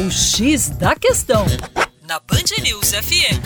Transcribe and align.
O 0.00 0.10
X 0.10 0.70
da 0.70 0.96
Questão, 0.96 1.44
na 2.08 2.18
Band 2.20 2.62
News 2.62 2.92
FM. 2.92 3.36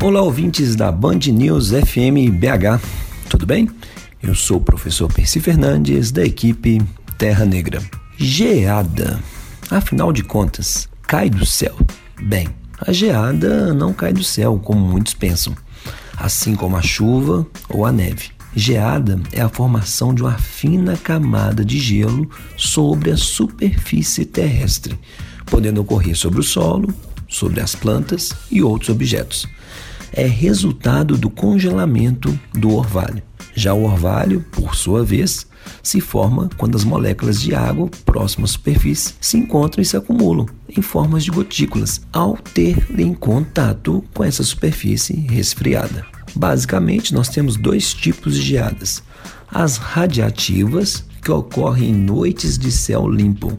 Olá, 0.00 0.22
ouvintes 0.22 0.76
da 0.76 0.92
Band 0.92 1.18
News 1.32 1.70
FM 1.70 2.30
BH, 2.38 2.80
tudo 3.28 3.44
bem? 3.44 3.68
Eu 4.22 4.36
sou 4.36 4.58
o 4.58 4.60
professor 4.60 5.12
Percy 5.12 5.40
Fernandes, 5.40 6.12
da 6.12 6.24
equipe 6.24 6.80
Terra 7.18 7.44
Negra. 7.44 7.82
Geada, 8.16 9.18
afinal 9.68 10.12
de 10.12 10.22
contas, 10.22 10.88
cai 11.02 11.28
do 11.28 11.44
céu. 11.44 11.76
Bem, 12.22 12.46
a 12.80 12.92
geada 12.92 13.74
não 13.74 13.92
cai 13.92 14.12
do 14.12 14.22
céu, 14.22 14.60
como 14.62 14.78
muitos 14.78 15.14
pensam, 15.14 15.56
assim 16.16 16.54
como 16.54 16.76
a 16.76 16.82
chuva 16.82 17.44
ou 17.68 17.84
a 17.84 17.90
neve. 17.90 18.37
Geada 18.54 19.20
é 19.32 19.40
a 19.40 19.48
formação 19.48 20.14
de 20.14 20.22
uma 20.22 20.38
fina 20.38 20.96
camada 20.96 21.64
de 21.64 21.78
gelo 21.78 22.28
sobre 22.56 23.10
a 23.10 23.16
superfície 23.16 24.24
terrestre, 24.24 24.98
podendo 25.46 25.80
ocorrer 25.80 26.16
sobre 26.16 26.40
o 26.40 26.42
solo, 26.42 26.92
sobre 27.28 27.60
as 27.60 27.74
plantas 27.74 28.32
e 28.50 28.62
outros 28.62 28.88
objetos. 28.88 29.46
É 30.12 30.26
resultado 30.26 31.16
do 31.16 31.28
congelamento 31.28 32.38
do 32.54 32.74
orvalho. 32.74 33.22
Já 33.54 33.74
o 33.74 33.84
orvalho, 33.84 34.44
por 34.52 34.74
sua 34.74 35.04
vez, 35.04 35.46
se 35.82 36.00
forma 36.00 36.48
quando 36.56 36.76
as 36.76 36.84
moléculas 36.84 37.40
de 37.40 37.54
água 37.54 37.90
próximas 38.04 38.50
à 38.50 38.52
superfície 38.54 39.14
se 39.20 39.36
encontram 39.36 39.82
e 39.82 39.84
se 39.84 39.96
acumulam 39.96 40.46
em 40.68 40.80
formas 40.80 41.24
de 41.24 41.30
gotículas 41.30 42.00
ao 42.12 42.36
ter 42.36 42.88
em 42.98 43.12
contato 43.12 44.02
com 44.14 44.24
essa 44.24 44.42
superfície 44.42 45.14
resfriada. 45.14 46.17
Basicamente, 46.34 47.14
nós 47.14 47.28
temos 47.28 47.56
dois 47.56 47.92
tipos 47.92 48.34
de 48.34 48.42
geadas: 48.42 49.02
as 49.50 49.76
radiativas, 49.76 51.04
que 51.22 51.30
ocorrem 51.30 51.90
em 51.90 51.94
noites 51.94 52.58
de 52.58 52.70
céu 52.70 53.08
limpo. 53.08 53.58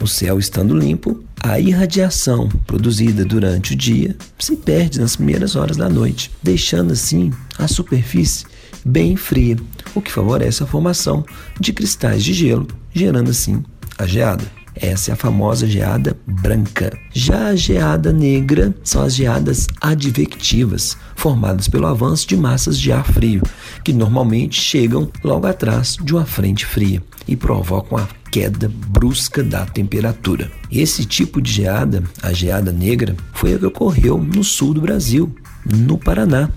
O 0.00 0.06
céu 0.06 0.38
estando 0.38 0.76
limpo, 0.76 1.24
a 1.42 1.58
irradiação 1.58 2.48
produzida 2.66 3.24
durante 3.24 3.72
o 3.72 3.76
dia 3.76 4.16
se 4.38 4.56
perde 4.56 4.98
nas 4.98 5.16
primeiras 5.16 5.56
horas 5.56 5.76
da 5.76 5.88
noite, 5.88 6.30
deixando 6.42 6.92
assim 6.92 7.32
a 7.58 7.68
superfície 7.68 8.44
bem 8.84 9.16
fria, 9.16 9.56
o 9.94 10.02
que 10.02 10.12
favorece 10.12 10.62
a 10.62 10.66
formação 10.66 11.24
de 11.58 11.72
cristais 11.72 12.22
de 12.22 12.32
gelo, 12.32 12.66
gerando 12.92 13.30
assim 13.30 13.64
a 13.96 14.06
geada. 14.06 14.44
Essa 14.74 15.12
é 15.12 15.14
a 15.14 15.16
famosa 15.16 15.66
geada 15.66 16.16
branca. 16.26 16.98
Já 17.12 17.48
a 17.48 17.56
geada 17.56 18.12
negra 18.12 18.74
são 18.82 19.02
as 19.02 19.14
geadas 19.14 19.68
advectivas, 19.80 20.96
formadas 21.14 21.68
pelo 21.68 21.86
avanço 21.86 22.26
de 22.26 22.36
massas 22.36 22.78
de 22.78 22.90
ar 22.90 23.04
frio, 23.04 23.42
que 23.84 23.92
normalmente 23.92 24.60
chegam 24.60 25.08
logo 25.22 25.46
atrás 25.46 25.96
de 26.02 26.12
uma 26.12 26.26
frente 26.26 26.66
fria 26.66 27.00
e 27.26 27.34
provocam 27.36 27.96
a 27.98 28.08
queda 28.30 28.70
brusca 28.88 29.42
da 29.44 29.64
temperatura. 29.64 30.50
Esse 30.70 31.04
tipo 31.04 31.40
de 31.40 31.52
geada, 31.52 32.02
a 32.20 32.32
geada 32.32 32.72
negra, 32.72 33.14
foi 33.32 33.54
a 33.54 33.58
que 33.58 33.66
ocorreu 33.66 34.18
no 34.18 34.42
sul 34.42 34.74
do 34.74 34.80
Brasil, 34.80 35.32
no 35.64 35.96
Paraná, 35.96 36.50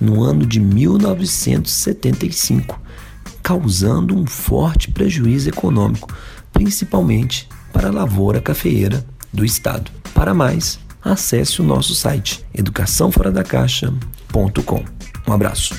no 0.00 0.22
ano 0.22 0.46
de 0.46 0.60
1975, 0.60 2.80
causando 3.42 4.16
um 4.16 4.24
forte 4.26 4.92
prejuízo 4.92 5.48
econômico, 5.48 6.08
principalmente 6.52 7.48
para 7.74 7.88
a 7.88 7.92
lavoura 7.92 8.40
cafeeira 8.40 9.04
do 9.32 9.44
estado. 9.44 9.90
Para 10.14 10.32
mais, 10.32 10.78
acesse 11.02 11.60
o 11.60 11.64
nosso 11.64 11.92
site 11.94 12.42
educaçãoforadacaixa.com. 12.54 14.84
Um 15.26 15.32
abraço. 15.32 15.74